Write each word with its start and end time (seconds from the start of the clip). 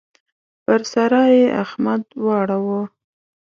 پر 0.63 0.81
سارا 0.91 1.23
يې 1.37 1.43
احمد 1.63 2.03
واړاوو. 2.25 2.81